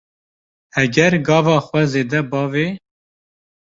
[0.75, 2.67] Heger gava xwe zêde bavê